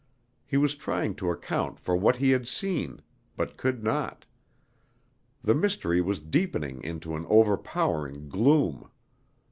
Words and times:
He 0.47 0.57
was 0.57 0.73
trying 0.73 1.13
to 1.17 1.29
account 1.29 1.77
for 1.79 1.95
what 1.95 2.15
he 2.15 2.31
had 2.31 2.47
seen, 2.47 3.03
but 3.37 3.55
could 3.55 3.83
not. 3.83 4.25
The 5.43 5.53
mystery 5.53 6.01
was 6.01 6.19
deepening 6.19 6.81
into 6.83 7.15
an 7.15 7.27
overpowering 7.29 8.27
gloom. 8.27 8.89